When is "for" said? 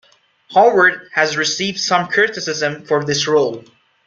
2.87-3.05